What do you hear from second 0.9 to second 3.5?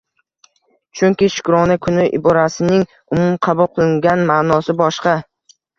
Chunki Shukrona kuni iborasining umum